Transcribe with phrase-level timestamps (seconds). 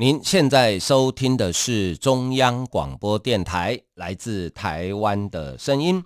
[0.00, 6.00] 您现在收听的是中央广播电台来自台湾的声音。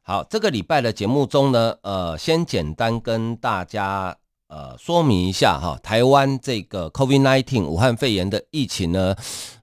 [0.00, 4.16] 好，这个礼拜的节目中呢，呃，先简单跟大家
[4.48, 9.14] 呃说明一下哈，台湾这个 COVID-19 武汉肺炎的疫情呢，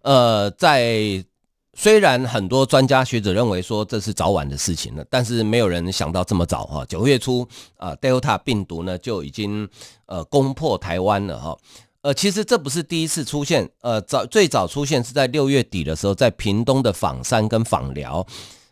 [0.04, 1.26] 呃，在
[1.74, 9.68] 虽然很多专家学者认为说这是早晚的事情了，但是没有人想到这么早哈，九月初啊，Delta 病毒呢就已经
[10.06, 11.58] 呃攻破台湾了哈。
[12.02, 18.26] 呃，其实这不是第一次出现，呃，早最早出现是在六月底的时候，在屏东的访山跟访寮，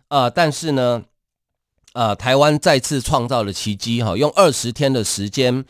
[0.08, 1.04] 呃，但是呢，
[1.94, 5.64] 呃，台湾再次创造了奇迹哈，用二十天的时间，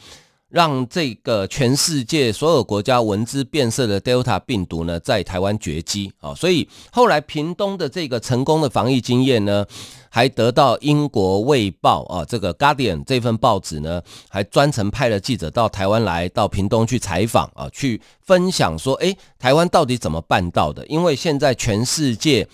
[0.49, 9.65] 让这个全世界所有国家闻之变色的 Delta 病毒呢，在台湾绝迹啊，所以后来屏东的这个成功的防疫经验呢。
[10.11, 20.83] 还得到英国卫报啊，这个 Guardian 这份报纸呢，还专程派了记者到台湾来，到屏东去采访啊，去分享说，诶，台湾到底怎么办到的？
[20.87, 22.47] 因为现在全世界，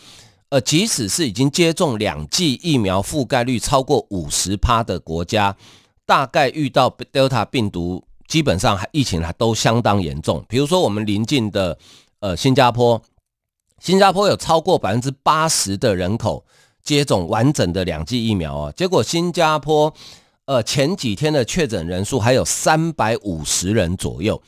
[0.50, 5.56] 呃，即使是已经接种两剂疫苗覆盖率超过五十趴的国家，
[6.06, 10.45] 大概遇到 Delta 病毒，基本上还疫情还都相当严重。
[10.47, 11.78] 比如说我们邻近的
[12.20, 13.02] 呃新加坡，
[13.80, 16.45] 新加坡有超过百分之八十的人口。
[16.86, 19.92] 接种完整的两剂疫苗啊，结果新加坡，
[20.45, 24.40] 呃，前几天的确诊人数还有三百五十人左右。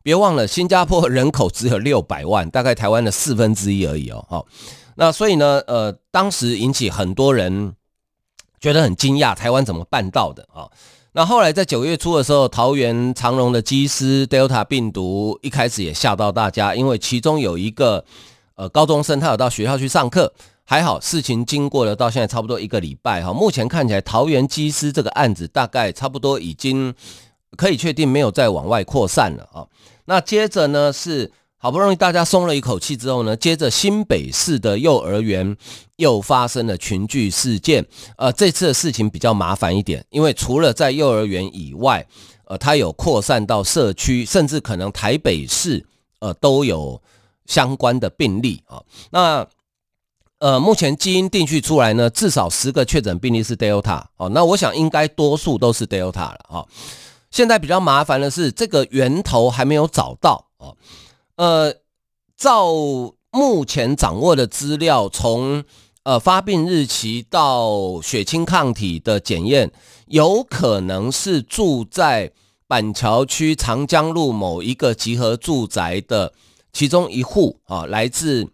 [0.00, 4.24] 别忘了，新加坡人口只有六百万，大概台湾的四分之一而已哦。
[4.28, 4.46] 好，
[4.94, 7.74] 那所以呢，呃，当时引起很多人
[8.60, 10.70] 觉得很惊讶，台湾怎么办到的啊？
[11.12, 18.04] 那后来在九月初的时候，桃园长荣的机师 Delta 病毒一开始也吓到大家，因为其中有一个
[18.54, 20.32] 呃高中生，他有到学校去上课。
[20.64, 26.94] 还好，事情经过了到现在差不多一个礼拜哈，目前看起来桃园机师这个案子大概差不多已经
[27.56, 29.66] 可以确定没有再往外扩散了啊。
[30.04, 31.32] 那接着呢是
[31.62, 35.54] 好不容易大家松了一口气之后呢，接着新北市的幼儿园
[35.96, 37.84] 又发生了群聚事件，
[38.16, 42.06] 呃，这次的事情比较麻烦一点，因为除了在幼儿园以外，
[42.46, 45.84] 呃，它有扩散到社区，甚至可能台北市
[46.20, 46.98] 呃都有
[47.44, 48.82] 相关的病例啊。
[49.10, 49.46] 那
[50.38, 56.66] 呃，目前基因定序出来呢，至少十个确诊病例是 Delta 哦，那我想应该多数都是 Delta 了哈。
[57.30, 60.74] 现在比较麻烦的是，这个源头还没有找到哦。
[61.40, 61.74] 呃，
[62.36, 62.70] 照
[63.30, 65.64] 目前掌握的资料，从
[66.02, 69.72] 呃发病日期到血清抗体的检验，
[70.08, 72.30] 有可能是住在
[72.68, 76.34] 板桥区长江路某一个集合住宅的
[76.74, 78.46] 其中一户啊，来自。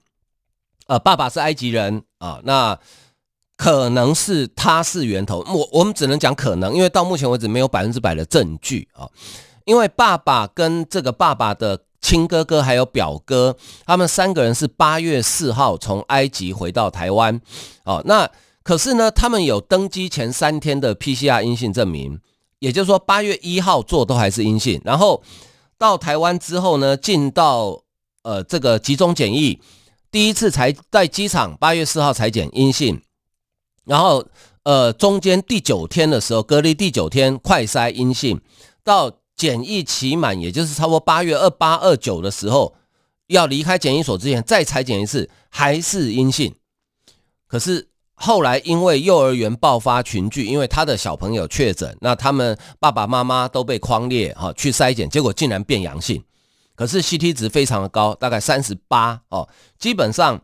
[0.86, 2.78] 呃，爸爸是埃及人啊，那
[3.56, 5.44] 可能是他是源头。
[5.48, 9.10] 我我们只能讲可能，因为到目前为止没有百分之百的证据啊。
[9.64, 17.40] 因为爸爸跟这个爸爸的亲哥哥还有表哥，他们三个人是八月四号从埃及回到台湾。
[17.84, 18.30] 哦，那
[18.62, 22.20] 可是呢，他们有登机前三天的 PCR 阴性证明，
[22.58, 24.80] 也就是说八月一号做都还是阴性。
[24.84, 25.22] 然后
[25.78, 27.82] 到台湾之后呢，进到
[28.22, 29.60] 呃这个集中检疫。
[30.08, 33.02] 第一次才在机场八月四号才检阴性，
[33.84, 34.24] 然后
[34.62, 38.40] 呃中间第九天的时候隔离第九天快筛阴性，
[38.82, 42.74] 到检疫期满，也就是差不多八月二八二九的时候
[43.26, 46.54] 要离开检疫所之前再采检一次还是阴性，
[47.46, 56.24] 可是后来因为幼儿园爆发群聚，因为他的小朋友确诊，那他们爸爸妈妈都被框列哈去筛检，结果竟然变阳性。
[56.74, 60.40] 可是 CT 值非常的高，大概三十八哦，基本上，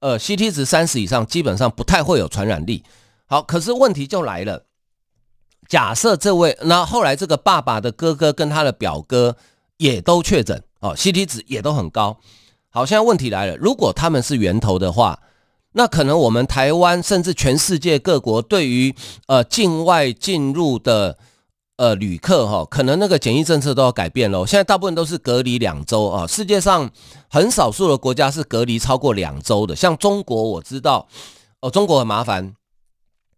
[0.00, 2.84] 呃，CT 值三十以上，基本上不太会有传染力。
[3.26, 4.64] 好，可是问题就来了，
[5.68, 9.36] 假设这位，那后来这个爸爸的哥哥跟他的表哥
[9.76, 12.18] 也都确诊哦，CT 值也都很高。
[12.70, 15.20] 好，现在问题来了，如果他们是源头的话，
[15.72, 18.94] 那可能我们台湾甚至全世界各国对于
[19.26, 21.18] 呃境外进入的。
[21.78, 24.46] 呃，旅客哈，可能那个检疫政策都要改变喽。
[24.46, 26.90] 现在大部分都是隔离两周啊，世界上
[27.28, 29.76] 很少数的国家是隔离超过两周的。
[29.76, 31.06] 像中国，我知道
[31.60, 32.54] 哦，中国很麻烦。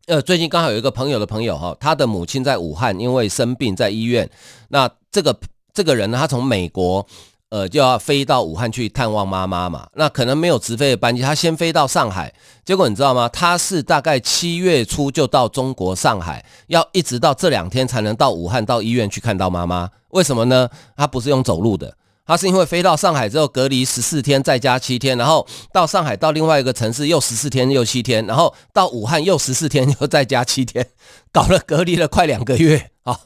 [0.08, 4.26] 呃，最近刚好有一个朋友的朋友哈，他的母亲在武汉因为生病在医院，
[4.70, 5.38] 那这个
[5.74, 7.06] 这个人呢，他从美国
[7.50, 9.86] 呃，就要飞到武汉去探望妈妈嘛。
[9.96, 12.32] 那可能没有直飞的班机，他先飞到上海。
[12.64, 13.28] 结果你知道吗？
[13.28, 19.90] 他是大概七月初就到中国上海，要一直到这两天才能到武汉到医院去看到妈妈。
[20.12, 20.70] 为什么呢？
[20.96, 21.94] 他不是用走路的，
[22.28, 30.90] 他是因为飞到上海之后隔离十四天，再加七天，然后到上海到另外一个城市又十四天又七天，然后到武汉又十四天 又再加七天，
[31.32, 33.18] 搞了隔离了快两个月啊。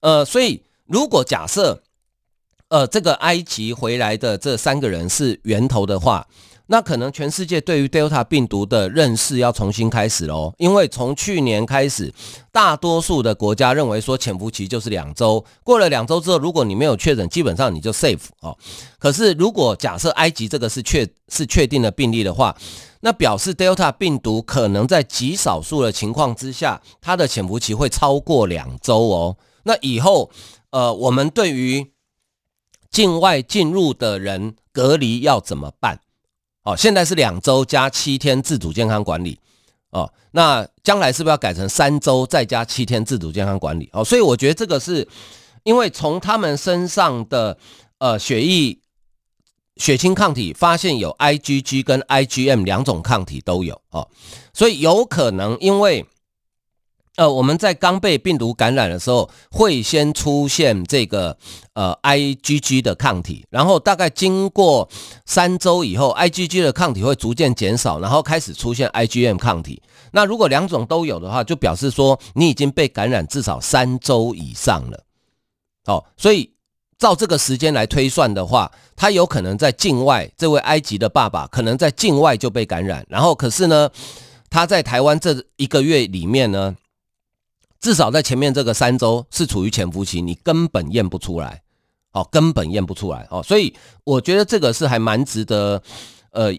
[0.00, 1.82] 呃，所以如果假设。
[2.68, 6.26] 呃，这个埃及回来的这三个人是源头的话，
[6.66, 10.54] 那可能全世界对于 Delta 病毒的认识要重新开始喽。
[10.58, 12.12] 因为从去年开始，
[12.50, 18.56] 大多数的国家认为说潜伏期就是两周，过了两周之后，如果你没有确诊，基本上你就 safe 哦。
[18.98, 22.56] 可是如果假设埃及这个是确是确定的病例的话，
[23.00, 29.36] 那表示 Delta 病毒可能在极少数的情况之下，它的潜伏期会超过两周哦。
[29.64, 30.30] 那以后，
[30.70, 31.92] 呃，我们对于
[32.90, 36.00] 境外进入的人隔离要怎么办？
[36.64, 39.38] 哦，现在是两周加七天自主健康管理，
[39.90, 43.88] 哦，那将来是不是要改成三周再加七天自主健康管理？
[43.92, 45.06] 哦，所以我觉得这个是
[45.62, 47.56] 因为从他们身上的
[47.98, 48.78] 呃血液
[49.76, 54.08] 血清抗体发现有 IgG 跟 IgM 两种抗体都有哦，
[54.52, 56.04] 所以有可能因为。
[57.16, 61.36] 呃，我们在刚被病毒感染的时候，会先出现这个
[61.74, 64.88] 呃 IgG 的抗体，然后大概经过
[65.24, 69.80] 三周以后，IgG 的抗体会逐渐减少，然后开始出现 IgM 抗体。
[70.10, 75.04] 那如果两种都有的话，就表示说你已经被感染至少三周以上了。
[75.84, 76.50] 哦，所以
[76.98, 83.88] 照这个时间来推算的话，他有可能在境外，这位埃及的爸爸可能在境外就被感染，然后可是呢，
[84.50, 86.74] 他在台湾这一个月里面呢。
[87.84, 91.62] 至少在前面这个三周是处于潜伏期，你根本验不出来，
[92.12, 95.82] 哦，根本验不出来哦，所以我觉得这个是还蛮值得，
[96.30, 96.50] 呃，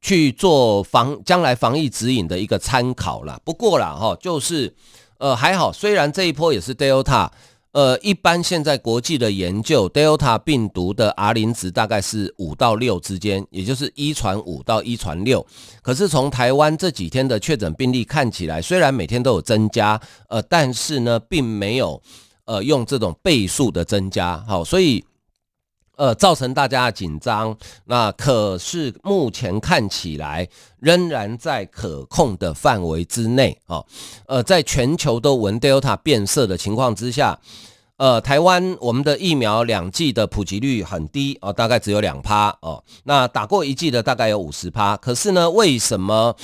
[0.00, 3.38] 去做防将来防疫指引的一个参考啦。
[3.44, 4.74] 不过啦，哈，就是
[5.18, 7.28] 呃还好，虽然这一波也是 Delta。
[7.74, 15.44] 呃，一般现在国际的研究，Delta 病毒的 R 零值大概是五到六之间，也就是一传五到一传六。
[15.82, 22.00] 可是从台湾这几天的确诊病例看起来，虽然每天都有增加，呃，但是呢，并没有
[22.44, 25.04] 呃用这种倍数的增加，好，所以
[25.96, 27.56] 呃造成大家的紧张。
[27.84, 30.48] 那可是目前看起来
[30.78, 33.84] 仍然在可控的范围之内，哦，
[34.26, 37.38] 呃，在全球都闻 Delta 变色的情况之下。
[37.96, 42.82] 呃，台湾我们的疫苗两剂的普及率很低哦，大概只有两趴哦。
[43.04, 44.96] 那打过一剂的大概有五十趴。
[44.96, 46.34] 可是呢，为什么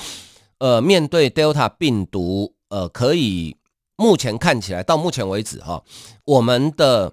[0.59, 3.57] 呃面对 Delta 病毒，呃可以
[3.97, 5.85] 目前看起来到目前为止哈、哦，
[6.25, 7.13] 我们的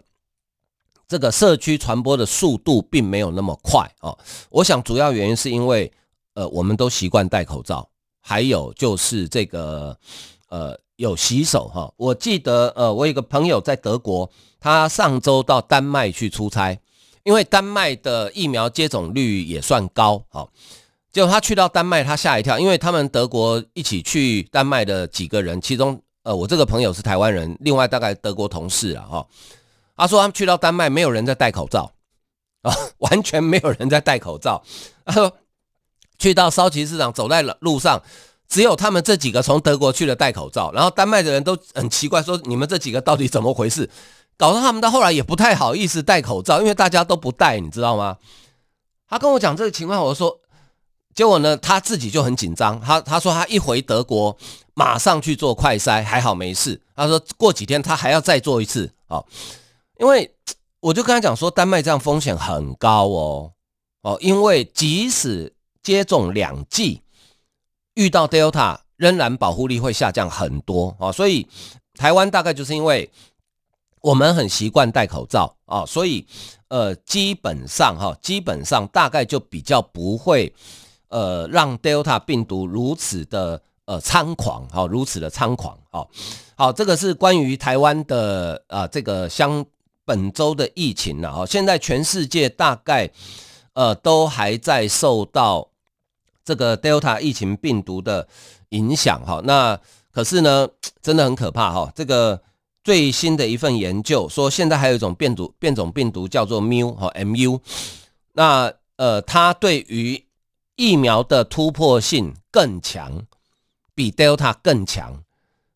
[1.08, 4.18] 这个社区传播的速度并没有那么快哦。
[4.50, 5.92] 我想主要原因是因为
[6.34, 7.90] 呃我们都习惯戴口罩，
[8.22, 9.98] 还有就是这个
[10.50, 10.78] 呃。
[10.98, 14.28] 有洗手哈，我记得呃，我有个朋友在德国，
[14.60, 16.76] 他上周到丹麦去出差，
[17.22, 20.50] 因为丹麦的疫苗接种率也算高，好，
[21.12, 29.28] 结果他去到丹麦，他吓一跳，因为他们德国一起去丹麦的几个人，其中呃，我这个朋友是台湾人，另外大概德国同事啊哈，
[29.98, 31.92] 他说他们去到丹麦，没有人在戴口罩
[32.62, 34.64] 啊，完全没有人在戴口罩，
[35.06, 35.34] 他说
[36.18, 38.02] 去到烧旗市场，走在路上。
[38.50, 43.90] 只有他们这几个从德国去了戴口罩，然后丹麦的人都很奇怪，说你们这几个到底怎么回事？
[44.38, 48.18] 搞得他们到后来也不太好意思戴口罩，因为大家都不戴，你知道吗？
[49.10, 50.40] 他跟我讲这个情况，我说，
[51.14, 52.80] 结果呢，他自己就很紧张。
[52.80, 54.38] 他他说他一回德国，
[54.74, 56.80] 马上去做快筛，还好没事。
[56.96, 59.26] 他说过几天他还要再做一次，哦，
[60.00, 60.34] 因为
[60.80, 63.54] 我就跟他讲说，丹麦这样风险很高哦，
[64.02, 67.02] 哦，因为即使接种两剂。
[67.96, 71.48] 遇到 Delta 仍然保护力会下降很多啊，所以
[71.96, 73.10] 台湾大概就是因为
[74.02, 76.24] 我们很习惯戴口罩啊，所以
[76.68, 80.54] 呃基本上哈，基本上大概就比较不会
[81.10, 86.08] 呃让 Delta 病毒如此的呃猖狂哈，如此的猖狂好，
[86.56, 89.66] 好，这个是关于台湾的啊这个相
[90.08, 93.12] 本周的疫情了啊，现在全世界大概
[93.74, 95.68] 呃都还在受到。
[96.48, 98.26] 这个 Delta 疫情病毒的
[98.70, 99.78] 影响哈，那
[100.14, 100.66] 可是呢，
[101.02, 101.92] 真的很可怕哈。
[101.94, 102.42] 这个
[102.86, 107.60] 最新的一份研究说，现在还有一种变毒变种病毒叫做 Mu 哈 Mu，
[108.32, 110.24] 那呃，它对于
[110.78, 113.24] 疫苗的突破性更强，
[113.94, 115.22] 比 Delta 更强。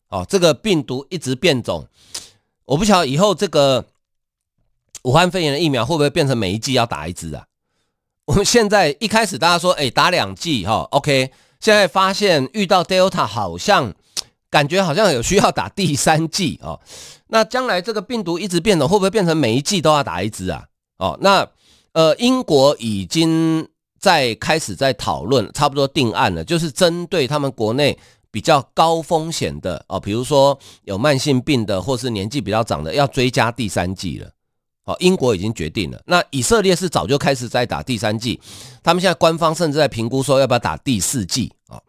[0.08, 1.86] 哦，这个病毒一直变种，
[2.64, 3.84] 我不晓得以后这个
[5.02, 7.44] 武汉肺炎的疫苗会不会变成每一季要打一支啊？
[8.26, 11.32] 我们现在一开始大家说，哎，打两剂哈，OK。
[11.60, 13.94] 现在发现遇到 Delta 好像
[14.50, 16.80] 感觉好像有需要打第三剂哦。
[17.28, 20.64] 那将来这个病毒一直变的，会不会变成每一剂都要打一支啊？
[20.98, 21.48] 哦，那
[21.92, 23.68] 呃，英国已经
[23.98, 27.96] 在开始在讨论，差不多定案了，就是针对他们国内
[28.30, 34.30] 比较高风险的哦，比如说有慢性病的或是年纪比较长的，要追加第三剂了。
[34.84, 36.02] 好，英国已经决定了。
[36.06, 38.40] 那以色列是早就开始在打第三剂，
[38.82, 41.80] 他们现在官方甚至在评估说要不要打第四剂啊。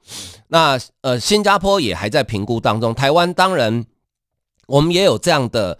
[0.47, 2.93] 那呃，新加坡也还在评估当中。
[2.93, 3.83] 台湾当然
[4.67, 5.75] 我们也有这样的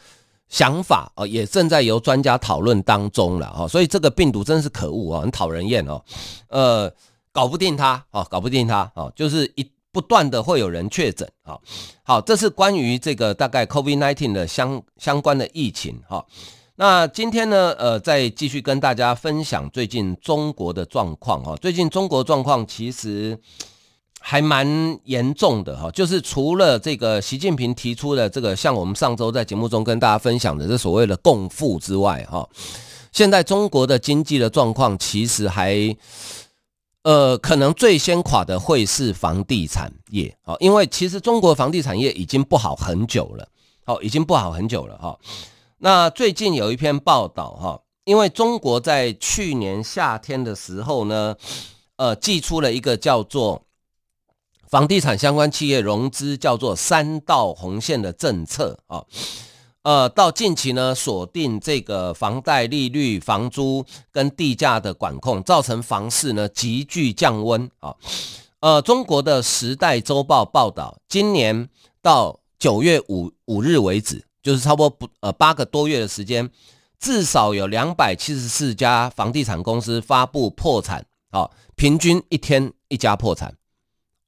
[0.49, 3.67] 想法啊，也正在由专家讨论当中了啊。
[3.67, 6.03] 所以这个病毒真是可恶啊，很讨人厌哦。
[6.47, 6.91] 呃，
[7.31, 11.59] 搞不定它哦，搞不定它哦，就是一不断的会有人确诊啊。
[12.01, 16.25] 好，这是关于这个大概 COVID-19 的相相关的疫情哈。
[16.83, 21.55] 那今天呢，呃，再继续跟大家分享最近中国的状况哈。
[21.55, 23.39] 最近中国状况其实
[24.19, 32.45] 还蛮严重的哈，就是除了这个习近平提出的这个，像我们上周在节目中跟大家分享的这所谓的共富之外哈，
[33.13, 35.95] 现在中国的经济的状况其实还，
[37.03, 43.47] 呃，可能最先垮的会是房地产业啊，因为其实中国房地产业已经不好很久了，
[43.85, 45.17] 好，已经不好很久了哈。
[45.83, 51.35] 那最近有一篇报道哈，因为中国在去年夏天的时候呢，
[51.97, 53.61] 呃，祭出了一个叫做
[54.69, 59.03] 房地产相关企业融资叫做三道红线的政策啊，
[59.81, 67.93] 呃，到近期呢锁定这个房贷利率、房租跟地价的管控，造成房市呢急剧降温啊。
[68.61, 71.67] 呃，中国的时代周报报道，今年
[72.01, 74.23] 到九月五五日为止。
[74.43, 76.51] 就是差不多不呃八个多月的时间，
[76.99, 83.55] 至少有两百七十四家房地产公司发布破产，哦，平均一天一家破产，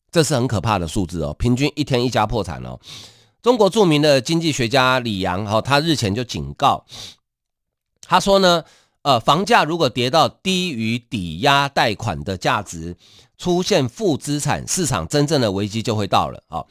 [0.09, 2.79] 这是很可怕的数字哦，平均一天一家破产哦。
[3.41, 6.85] 中国著名的经济学家李阳哈，他日前就警告，
[8.01, 8.63] 他说呢，
[9.03, 12.95] 呃，房价如果跌到低于抵押贷款的价值，
[13.37, 16.65] 出现负资产，市场真正的危机就会到了啊。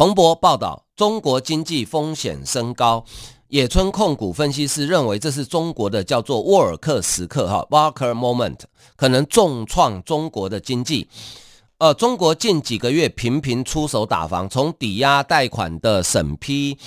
[0.00, 3.04] 彭博报道，中国经济风险升高。
[3.48, 8.60] 野村控股分析师认为，这是中国的叫做沃尔克时刻，哈，Walker Moment，
[8.96, 11.06] 可能重创中国的经济。
[11.76, 16.78] 呃，中国近几个月频频出手打房，从抵押贷款的审批，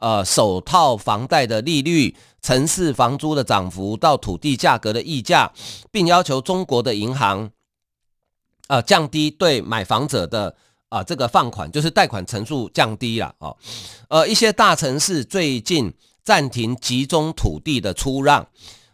[0.00, 5.50] 呃，首套房贷的利率，城市房租的涨幅，到土地价格的溢价，
[5.90, 7.50] 并要求中国的银行，
[8.68, 10.56] 呃，降低对买房者的。
[10.88, 13.54] 啊，这个放款就是贷款成数降低了啊，
[14.08, 15.92] 呃，一些大城市最近
[16.24, 18.46] 暂停集中土地的出让，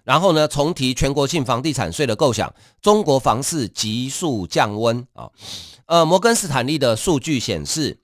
[0.03, 5.31] 然后呢，重提全国性房地产税的构想，中国房市急速降温啊，
[5.87, 8.01] 呃，摩根斯坦利的数据显示，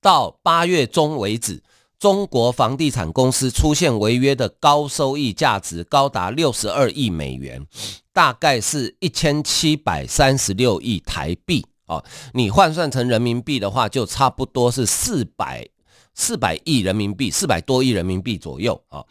[0.00, 1.62] 到八月中为止，
[2.00, 7.64] 中国房地产公司出现违约的高收益价值高达六十二亿美元，
[8.12, 11.64] 大概是一千七百三十六亿台币。
[11.86, 15.68] 哦，你换算成人民币的话，就差不多是四百
[16.14, 19.04] 四百亿人民币，四百多亿人民币左右啊，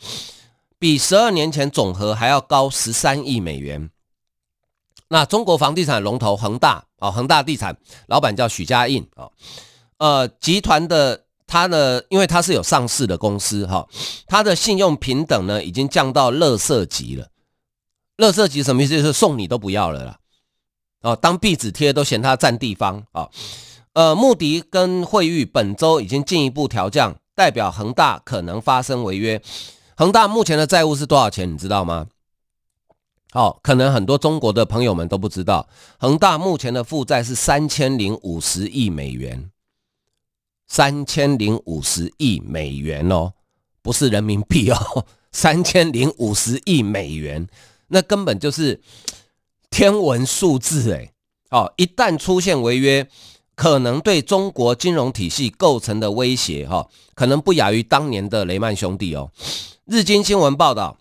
[0.79, 3.89] 比十二年前总和还要高十三亿美元。
[5.09, 7.77] 那中国房地产龙头恒大啊，恒大地产
[8.07, 9.29] 老板叫许家印啊，
[9.97, 13.87] 呃，集团的他的，因为他是有上市的公司哈，
[14.25, 17.27] 他的信用平等呢已经降到垃圾级了。
[18.17, 18.97] 垃圾级什么意思？
[18.97, 20.19] 就是送你都不要了啦。
[21.03, 23.29] 哦，当壁纸贴都嫌它占地方啊！
[23.91, 29.41] 呃，穆迪跟惠誉本周已经进一步调降，代表恒大可能发生违约。
[29.97, 31.53] 恒大目前的债务是多少钱？
[31.53, 32.07] 你知道吗？
[33.31, 35.67] 好，可能很多中国的朋友们都不知道，
[35.99, 39.51] 恒大目前的负债是三千零五十亿美元，
[40.67, 43.33] 三千零五十亿美元哦，
[43.81, 47.45] 不是人民币哦，三千零五十亿美元，
[47.89, 48.79] 那根本就是。
[49.73, 51.11] 天文数字，哎，
[51.49, 53.09] 哦，一旦出现违约，
[53.55, 59.31] 可能对中国金融体系构成的威胁，哈，可能不亚于当年的雷曼兄弟哦。
[59.85, 60.99] 日经新闻报道，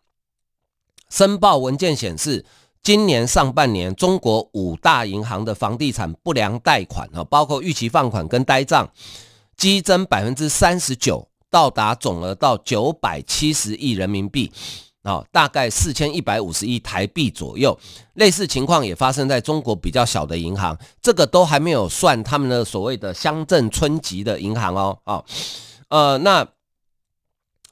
[1.11, 2.47] 申报文件显示，
[2.83, 8.91] 今年上半年中国五大银行的房地产不良贷款，哈，包括逾期放款跟呆账，
[9.55, 14.51] 激增百分之三十九，到达总额到九百七十亿人民币。
[15.03, 17.79] 啊，大概四千一百五十亿台币左右，
[18.15, 24.99] 类似情况也发生在中国比较小的银行，这个都还没有算他们的所谓的乡镇村级的银行哦。
[25.05, 25.25] 啊，
[25.89, 26.47] 呃，那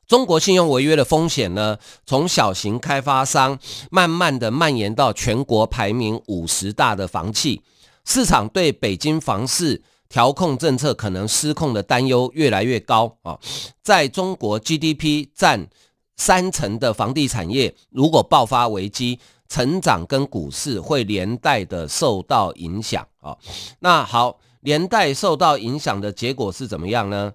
[0.08, 3.56] 中国信用违约的风险呢，从小型开发商
[3.92, 7.62] 慢慢的蔓延到全国排名五十大的房企，
[8.04, 13.38] 市场对北京房市调控政策可能失控的担忧越来越高啊。
[13.84, 15.68] 在中国 GDP 占
[16.20, 23.34] 三成的房地产业，如果爆发危机，成长跟股市会连带的受到影响啊。
[23.78, 27.32] 那好，连带受到影响的结果是怎么样呢？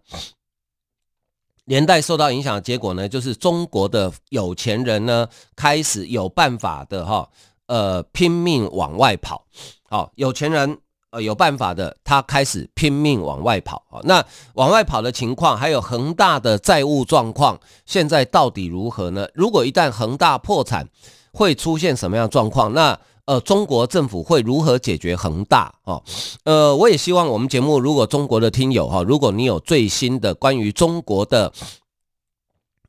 [1.63, 7.27] 连带受到影响的结果呢，就是中国的有钱人呢开始有办法的哈，
[7.65, 9.47] 呃，拼命往外跑。
[9.89, 10.77] 好，有钱人
[11.15, 13.81] 呃有办法的，他开始拼命往外跑。
[13.89, 14.23] 好，那
[14.55, 19.25] 往外跑的情况，还有恒大的债务状况，现在到底如何呢？
[19.33, 20.85] 如果一旦恒大破产，
[21.31, 22.73] 会出现什么样状况？
[22.73, 25.73] 那呃，中国政府会如何解决恒大？
[25.85, 26.03] 哦，
[26.43, 31.51] 呃，我也希望我们节目，如果中国的听友哈，如果你有最新的关于中国的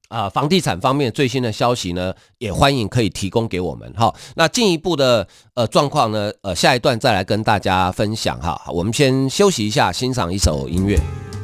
[0.09, 4.15] 啊、房地产方面最新的消息呢，也欢迎可以提供给我们哈。
[4.35, 8.61] 那进一步的呃状况呢，呃，下一段再来跟大家分享哈。
[8.69, 10.99] 我们先休息一下，欣赏一首音乐。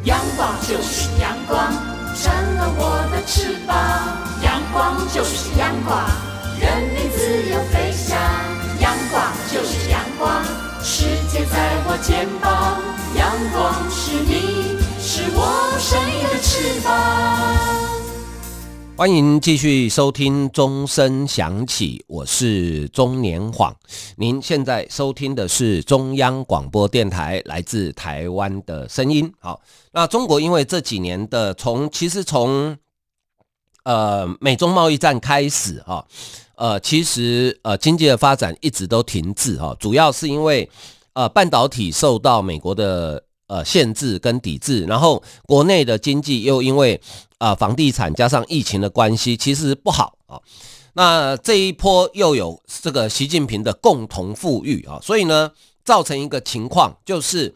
[0.04, 1.72] 阳光就是阳光，
[2.16, 3.76] 成了我的翅膀。
[4.42, 6.04] 阳光就是阳光，
[6.60, 8.18] 人民自由飞翔。
[8.80, 10.42] 阳光就是阳光，
[10.82, 12.80] 世界在我肩膀。
[13.14, 18.01] 阳光是你，是我生命的翅膀。
[18.94, 23.74] 欢迎继续收听钟声响起，我是钟年晃。
[24.16, 29.32] 您现在收听的是中央广播电台来自台湾的声音。
[29.40, 29.60] 好，
[29.92, 32.76] 那中国因为这几年的从其实从
[33.84, 36.06] 呃美中贸易战开始哈。
[36.54, 40.70] 呃，其实呃，经济的发展一直都停滞哈，主要是因为
[41.14, 47.00] 呃，半导体受到美国的呃限制跟抵制，然后国内的经济又因为
[47.38, 50.40] 呃房地产加上疫情的关系，其实不好啊。
[50.94, 55.52] 那这一波又有这个习近平的共同富裕啊，所以呢，
[55.84, 57.54] 造成一个情况就是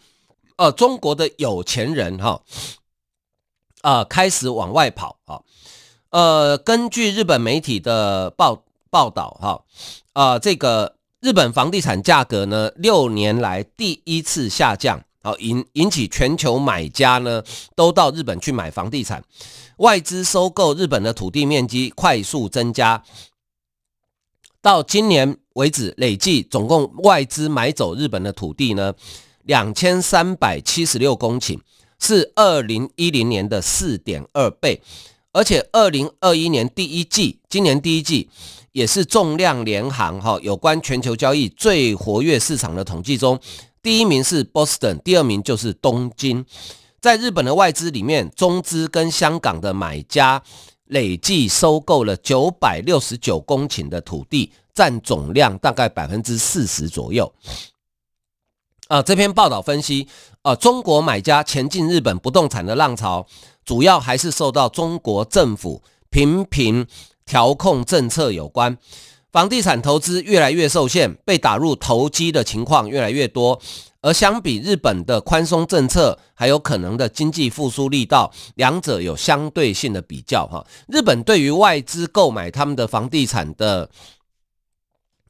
[0.56, 2.42] 呃，中国的有钱人哈
[3.80, 5.40] 啊、开始往外跑啊。
[6.10, 8.62] 呃，根据日本媒体的报。
[8.88, 9.60] 报道哈，
[10.14, 17.42] 啊，这个日本房地产价格呢，六年来第一次下降，好引引起全球买家呢
[17.74, 19.24] 都到日本去买房地产，
[19.78, 23.02] 外资收购日本的土地面积快速增加，
[24.62, 28.94] 到今年为止累计总共外资买走日本的土地呢
[29.42, 31.58] 两千三百七十六公顷，
[31.98, 34.80] 是二零一零年的四点二倍，
[35.32, 38.28] 而且二零二一年第一季，今年第一季。
[38.72, 43.40] 也是重量联行哈有关全球交易最活跃市场的统计中，
[43.86, 46.44] 第一名是波士顿，第二名就是东京。
[47.00, 50.42] 在日本的外资里面，中资跟香港的买家
[50.86, 57.32] 累计收购了九百六十九公顷的土地，占总量大概百分之四十左右。
[58.88, 60.08] 啊，这篇报道分析，
[60.42, 63.24] 啊，中国买家前进日本不动产的浪潮，
[63.64, 66.84] 主要还是受到中国政府频频。
[67.24, 68.78] 调控政策有关，
[69.32, 73.60] 房地产投资越来越受限，被打入投机的情况越来越多。
[74.00, 80.46] 而相比日本的宽松政策，还有可能的经济复苏力道，两者有相对性的比较。
[80.46, 83.90] 哈，日本对于外资购买他们的房地产的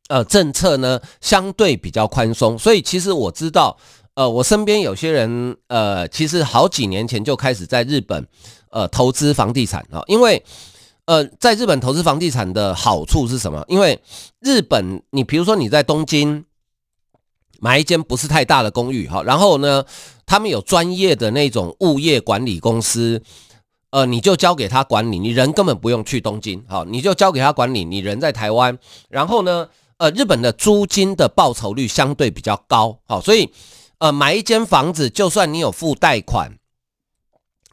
[0.09, 2.59] 呃政策呢，相对比较宽松。
[2.59, 3.77] 所以其实我知道，
[4.15, 8.29] 呃，我身边有些人，呃，其实好几年前就开始在日本
[8.71, 10.45] 呃投资房地产啊，因为。
[11.07, 13.65] 呃，在日本投资房地产的好处是什么？
[13.69, 14.01] 因为
[14.41, 16.45] 日本，你比如说你在东京
[17.61, 19.85] 买一间不是太大的公寓，哈，然后呢，
[20.27, 23.23] 他们有专业的那种物业管理公司，
[23.91, 28.77] 呃，你就交给他管理，你人根本不用去东京，好，你就交给他管理，你人在台湾，
[29.09, 33.49] 然后呢，呃，日本的租金的报酬率相对比较高，好，所以
[33.99, 36.59] 呃，买一间房子，就算你有付贷款，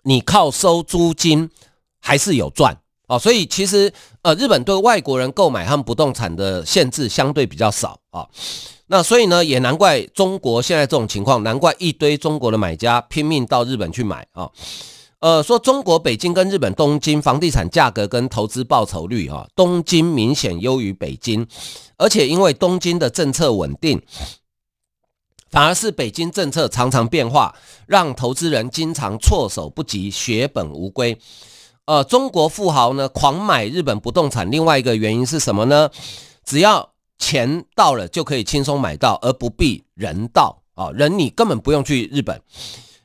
[0.04, 1.50] 你靠收租金
[2.00, 2.83] 还是有赚。
[3.08, 8.28] 哦，所以其实呃，日本对外国人购买他们不动产的限制相对比较少啊。
[8.88, 14.50] 那所以呢，也难怪中国现在这种情况，难怪一堆中国的买家拼命到日本去买啊。
[15.20, 21.48] 呃，说中国北京跟日本东京房地产价格跟投资报酬率哈，东京明显优于北京，
[21.98, 24.02] 而且因为东京的政策稳定，
[25.50, 27.56] 反而是北京政策常常变化，
[27.88, 31.18] 让投资人经常措手不及，血本无归。
[31.86, 35.90] 呃，中国富豪呢狂买日本不动产，另外一个原因是什么呢？
[36.46, 42.42] 只要钱到了就可以轻松买到，而不必人到啊，人你根本不用去日本。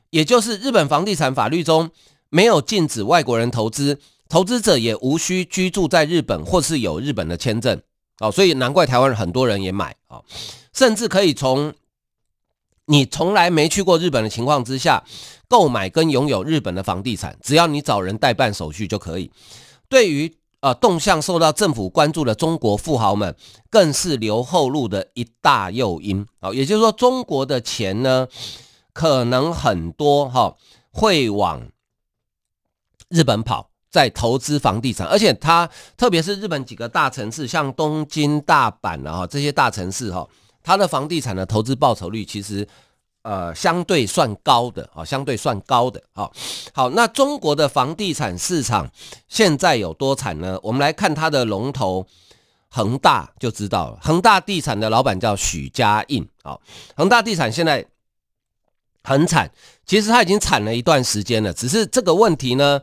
[0.09, 1.91] 也就是日本房地产法律中
[2.29, 7.81] 没有禁止外国人投资，投资者也无需居住在日本或是有日本的签证
[8.19, 10.21] 哦，所以难怪台湾很多人也买啊，
[10.73, 11.73] 甚至可以从
[12.85, 15.03] 你从来没去过日本的情况之下
[15.49, 19.29] 购买跟拥有日本的房地产，只要你找人代办手续就可以。
[19.89, 23.35] 对于呃动向受到政府关注的中国富豪们，
[23.69, 28.27] 更是留后路的一大诱因啊，也就是说，中国的钱呢，
[28.93, 30.55] 可能很多哈
[30.91, 31.67] 会往
[33.09, 33.67] 日本跑。
[33.91, 40.29] 在投资房地产，而且它特别是日本几个大城市，像东京、大阪啊这些大城市哈，
[40.61, 42.67] 它的房地产的投资报酬率其实
[43.21, 46.29] 呃相对算高的啊，相对算高的啊。
[46.73, 48.89] 好，那中国的房地产市场
[49.27, 50.59] 现在有多惨呢？
[50.63, 52.05] 我们来看它的龙头
[52.69, 53.99] 恒大就知道了。
[54.01, 56.57] 恒大地产的老板叫许家印啊，
[56.95, 57.85] 恒大地产现在
[59.03, 59.51] 很惨，
[59.85, 62.81] 其实它已经惨了一段时间了，只是这个问题呢。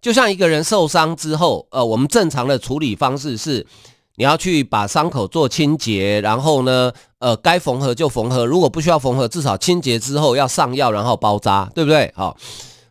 [0.00, 3.64] 就像一个人受伤之后，呃，我们正常的处理方式是，
[4.16, 12.12] 你要去把伤口做清洁，然后呢，呃，该缝合就缝合，如果不需要缝合，至少清洁之后要上药，然后包扎，对不对？
[12.14, 12.36] 好，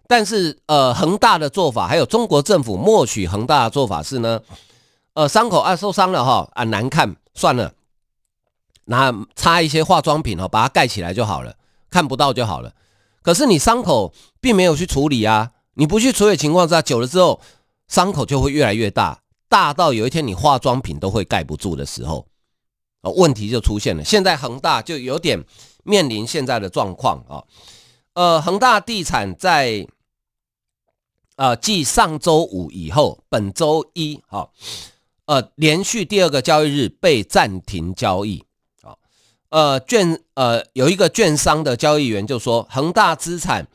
[0.07, 4.41] 但是呃，恒大的做法，还有中国政府默许恒大的做法是呢，
[5.13, 7.73] 呃，伤口啊受伤了哈啊难看，算了，
[8.85, 11.53] 拿擦一些化妆品哦，把它盖起来就好了，
[11.89, 12.73] 看不到就好了。
[13.21, 15.51] 可是你伤口并没有去处理啊。
[15.75, 17.39] 你不去处理情况下，久了之后，
[17.87, 19.19] 伤口就会越来越大，
[19.51, 22.25] 大到有一天你化妆品都会盖不住的时候，
[23.01, 24.01] 哦，问题就出现了。
[24.01, 25.43] 现在恒大就有点
[25.83, 27.43] 面临现在的状况啊，
[28.13, 29.85] 呃，恒大地产在
[31.35, 34.49] 呃继上周五以后，本周一哈，
[35.25, 38.45] 呃，连续第二个交易日被暂停交易
[38.83, 38.95] 啊，
[39.49, 43.67] 呃，券呃有一个券商的交易员就说，恒大资产。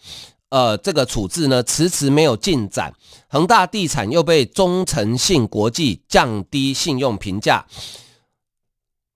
[0.57, 2.95] 呃，这个处置呢，迟迟没有进展。
[3.29, 7.66] 恒大地产又被中诚信国际降低信用评价，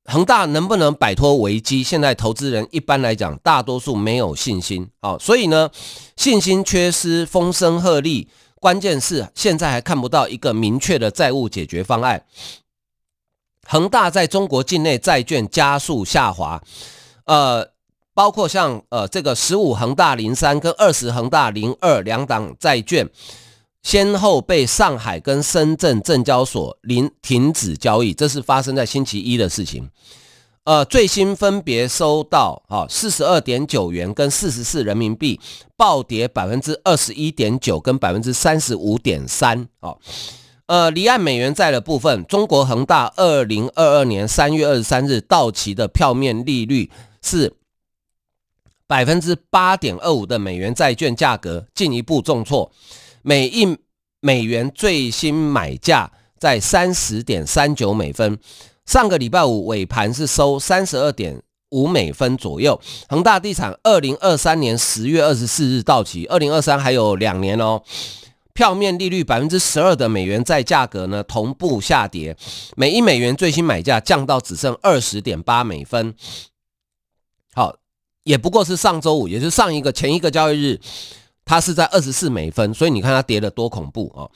[0.05, 1.83] 恒大能不能摆脱危机？
[1.83, 4.91] 现在投资人一般来讲，大多数没有信心。
[5.01, 5.71] 好，所以呢，
[6.15, 8.29] 信心缺失，风声鹤唳。
[8.57, 12.23] 关键是现在还看不到一个明确的债务解决方案。
[13.67, 16.63] 恒大在中国境内债券加速下滑，
[17.25, 17.71] 呃。
[18.13, 23.09] 包括像呃这个十五恒大零三跟二十恒大零二两档债券，
[23.83, 29.89] 先后被上海跟深圳证交所临停止交易，这是发生在星期一的事情。
[30.65, 35.41] 呃，最新分别收到啊四十二点九元跟四十四人民币，
[35.77, 39.95] 暴跌百分之二十一点九跟百分之三十五点三啊。
[40.67, 46.91] 呃，离岸美元债的部分，中国恒大二零二二年三月二十三日到期的票面利率
[47.23, 47.55] 是。
[48.91, 52.73] 百分之八点二五的美元债券价格进一步重挫，
[53.23, 53.79] 每一
[54.19, 58.37] 美元最新买价在三十点三九美分。
[58.85, 62.81] 上个礼拜五尾盘是收三十二点五美分左右。
[63.09, 67.81] 恒大地产二零二三年十月二十四日到期，二零二三还有两年哦。
[68.55, 72.37] 票面利率百分之十二的美元债价格呢同步下跌，
[72.77, 76.13] 每一美元最新买价降到只剩二十点八美分。
[77.55, 77.80] 好。
[78.25, 80.81] 也不过是上周五，也就是上一个前一个交易日，
[81.45, 84.29] 它是在二十四美分，所以你看它跌得多恐怖啊！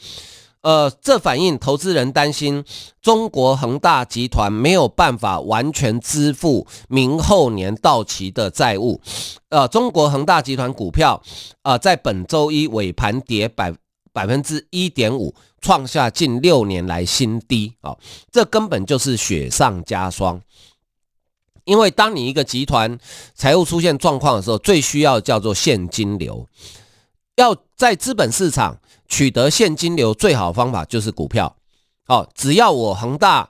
[0.63, 2.65] 呃，这反映投资人担心
[3.03, 8.99] 中国恒大集团没有办法完全支付明后年到期的债务。
[9.51, 11.23] 呃，中国恒大集团股票
[11.61, 13.75] 啊、在本周一尾盘跌百
[14.15, 17.95] 百分之一点五，创下近六年来新低啊！
[18.33, 20.41] 这根本就是雪上加霜。
[21.65, 22.99] 因为当你一个集团
[23.35, 26.47] 财务出现状况的时候，最需要叫做现金流。
[27.37, 31.57] 要在资本市场取得现金流，最好的方法就是股票。
[32.07, 33.49] 好，只要我恒大，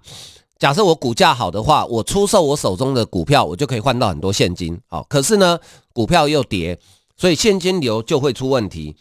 [0.59, 4.81] 假设我股价好的话，我出售我手中的股票，我就可以换到很多现金。
[4.87, 5.59] 好，可是呢，
[5.93, 6.79] 股票又跌，
[7.17, 8.97] 所以现金流就会出问题。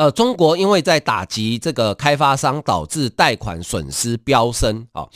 [0.00, 5.06] 呃，中国因为在打击这个开发商，导致贷款损失飙升啊，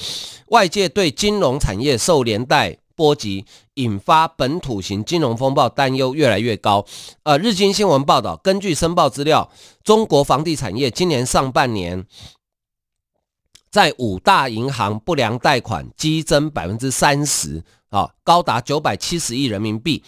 [0.49, 6.85] 外界对金融产业受连带波及，引发本土型金融风暴担忧越来越高。
[7.23, 9.51] 呃，日经新闻报道，根据申报资料，
[9.83, 12.05] 中国房地产业今年上半年
[13.71, 20.03] 在五大银行不良贷款激增百分之三十啊，高达九百七十亿人民币，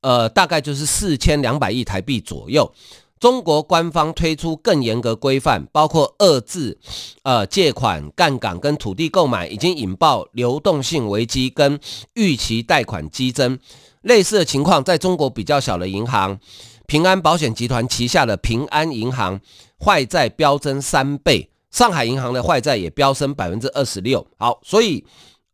[0.00, 2.72] 呃，大概就是四千两百亿台币左右。
[3.18, 6.78] 中国官方推出更严格规范，包括遏制
[7.22, 11.80] 呃借款、杠杆跟土地购买，已经引爆流动性危机跟
[12.14, 13.58] 逾期贷款激增。
[14.02, 16.38] 类似的情况在中国比较小的银行，
[16.86, 19.40] 平安保险集团旗下的平安银行
[19.84, 24.24] 坏债飙增三倍，上海银行的坏债也飙升百分之二十六。
[24.36, 25.04] 好，所以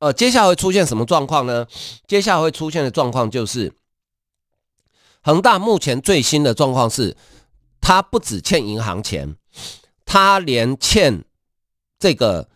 [0.00, 1.66] 呃，接下来会出现什么状况呢？
[2.06, 3.72] 接下来会出现的状况就是，
[5.22, 7.16] 恒大目前最新的状况是，
[7.82, 9.36] 他不只欠银行钱，
[10.06, 11.26] 他连欠
[11.98, 12.48] 这个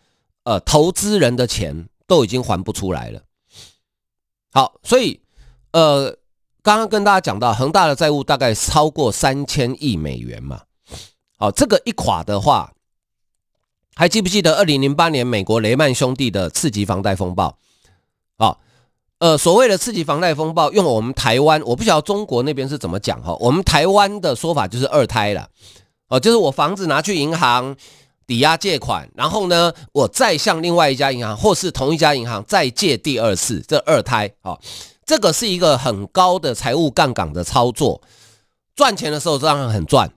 [0.43, 3.21] 呃投资人的钱都已经还不出来了。
[4.51, 5.21] 好，所以
[5.73, 6.17] 呃。
[6.63, 10.63] 刚刚跟大家讲到，恒大的债务大概超过三千亿美元嘛。
[11.37, 12.73] 好，这个一垮的话，
[13.95, 17.57] 还记不记得二零零八年美国雷曼兄弟的次级房贷风暴？
[18.37, 18.59] 好，
[19.19, 23.35] 呃，所谓的刺激房贷风暴，用我们台湾，我不晓得中国那边是怎么讲哈。
[23.39, 25.49] 我们台湾的说法就是二胎了，
[26.07, 27.75] 哦，就是我房子拿去银行
[28.27, 34.55] 抵押借款，然后呢，我再向另外一家银行或是同一家银行再借第二次，这二胎啊。
[35.03, 38.01] 这个是一个很高的财务杠杆的操作，
[38.75, 40.11] 赚钱的时候当然很赚，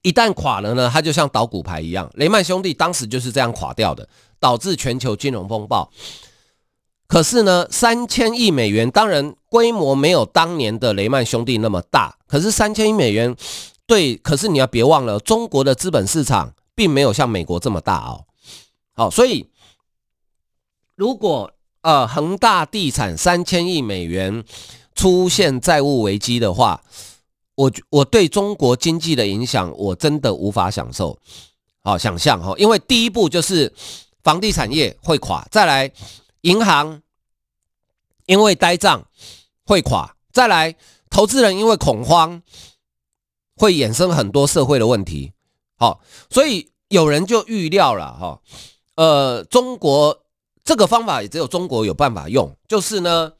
[0.00, 2.10] 一旦垮了呢，它就像倒骨牌一样。
[2.14, 4.08] 雷曼兄弟当时就是这样垮掉的，
[4.40, 5.88] 导致全球金融风暴。
[7.12, 13.36] 可是呢，三千亿美元当然规模没有当年的雷曼兄弟那么大，可是三千亿美元
[13.86, 18.24] 对，可是你要别忘了，中国的资本市场并没有像美国这么大哦。
[18.94, 19.46] 好，所以
[20.96, 24.42] 如果呃，恒大地产三千亿美元
[24.94, 26.82] 出现债务危机的话，
[27.56, 31.18] 我我对中国经济的影响我真的无法享受，
[31.82, 33.70] 好想象哈，因为第一步就是
[34.24, 35.92] 房地产业会垮，再来
[36.42, 37.02] 银行
[38.26, 39.08] 因为呆账
[39.64, 40.76] 会垮，再来
[41.10, 42.42] 投资人因为恐慌
[43.56, 45.32] 会衍生很多社会的问题，
[45.76, 46.00] 好，
[46.30, 48.40] 所以有人就预料了哈，
[48.94, 50.20] 呃，中国。
[50.64, 53.32] 这个方法也只有中国有办法用，就是呢，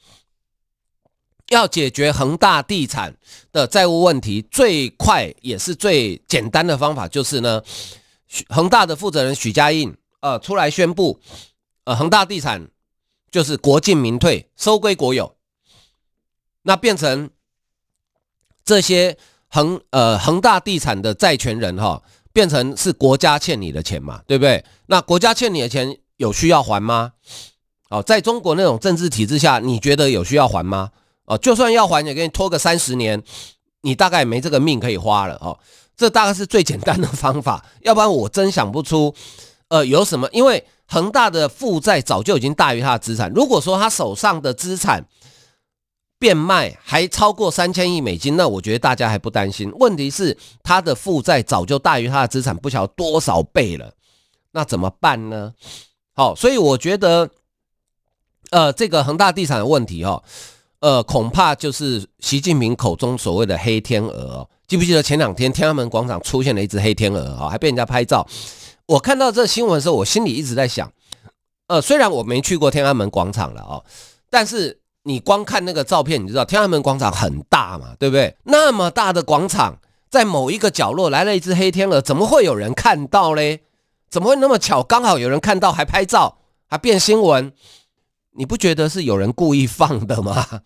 [1.50, 3.16] 要解决恒大地产
[3.52, 7.62] 的债务问题，最快也是最简单的方法，就是呢，
[8.48, 11.20] 恒大的负责人许家印呃出来宣布，
[11.84, 12.68] 呃恒大地产
[13.32, 15.34] 就是国进民退，收归国有，
[16.62, 17.30] 那变成
[18.64, 19.18] 这些
[19.48, 22.00] 恒呃恒大地产的债权人哈、
[22.32, 24.64] 变成是国家欠你的钱嘛，对不对？
[24.86, 25.98] 那国家欠你的钱。
[26.18, 27.14] 有需要还吗？
[27.88, 30.92] 哦，在中国那种政治体制下，你觉得有需要还吗？
[31.24, 33.20] 哦，就算要还，也给你拖个三十年，
[33.80, 35.58] 你大概没这个命可以花了哦。
[35.96, 39.12] 这大概是最简单的方法，要不然我真想不出，
[39.66, 40.28] 呃，有什么？
[40.30, 43.32] 因为恒大的负债早就已经大于他的资产。
[43.34, 45.06] 如果说他手上的资产
[46.18, 49.72] 变卖还超过三千亿美金，那我觉得大家还不担心。
[49.76, 53.94] 问题是他的负债早就大于他的资产，不晓得多少倍了，
[54.50, 55.54] 那怎么办呢？
[56.12, 57.30] 好，所以我觉得，
[58.50, 60.22] 呃，这个恒大地产的问题哦，
[60.80, 64.50] 呃，恐怕就是习近平口中所谓的黑天鹅哦。
[64.68, 68.26] 记不记得前两天天安门广场出现了一只黑天鹅啊，还被人家拍照。
[68.92, 70.92] 我看到这新闻的时候，我心里一直在想，
[71.68, 73.84] 呃，虽然我没去过天安门广场了哦，
[74.28, 78.36] 但是你光看那个照片，你知道天安门广场很大嘛，对不对？
[78.44, 79.78] 那么大的广场，
[80.10, 83.62] 在某一个角落来了一只黑天鹅，怎么会有人看到嘞？
[84.10, 84.82] 怎么会那么巧？
[84.82, 87.54] 刚好有人看到，还拍照，还变新闻，
[88.32, 90.60] 你不觉得是有人故意放的吗？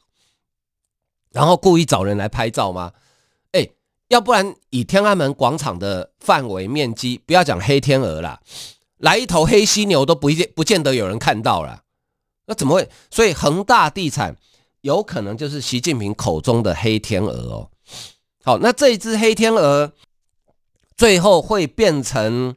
[1.31, 2.93] 然后故意找人来拍照吗？
[4.09, 8.41] 要不然以天安门广场的范围面积，不要讲黑天鹅啦，
[8.99, 11.83] 来一头黑犀牛都不见不见得有人看到了。
[12.47, 12.89] 那怎么会？
[13.11, 14.37] 所以恒大地产
[14.83, 17.71] 有可能就是习近平口中的黑天鹅哦。
[18.45, 19.93] 好，那这一只黑天鹅
[20.97, 22.55] 最后会变成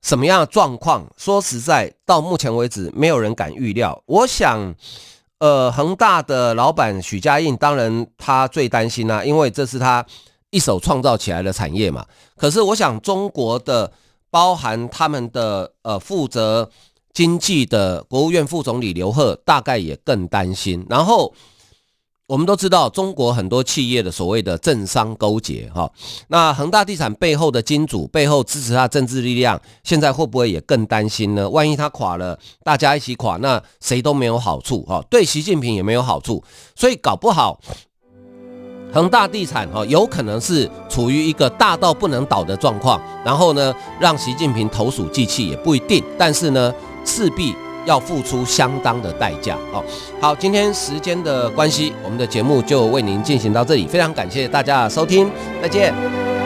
[0.00, 1.12] 什么样的状况？
[1.16, 4.00] 说实在，到目前为止，没有人敢预料。
[4.06, 4.72] 我想，
[5.38, 10.06] 呃，恒大的老板许家印，当然他最担心啊，因为这是他
[10.50, 12.04] 一手创造起来的产业嘛。
[12.36, 13.92] 可是，我想中国的，
[14.30, 16.70] 包含他们的呃负责
[17.12, 20.86] 经济的国务院副总理刘鹤，大概也更担心。
[20.88, 21.34] 然后。
[22.30, 25.90] 我们都知道，中国很多企业的所谓的政商勾结，哈，
[26.28, 31.50] 那恒大地产背后的金主，背后支持他政治力量，现在会不会也更担心呢？
[31.50, 36.44] 万一他垮了，大家一起垮，那谁都没有好处，哈，对习近平也没有好处，
[36.76, 37.60] 所以搞不好，
[38.92, 46.72] 恒大地产，哦，有可能是处于一个大到不能倒的状况，然后呢，让习近平投鼠忌器也不一定，但是呢，
[47.04, 47.54] 势必。
[47.86, 49.82] 要付出相当的代价哦。
[50.20, 55.30] 好，今天时间的关系，我们的节目就为您进行到这里，非常感谢大家的收听，
[55.62, 56.39] 再见。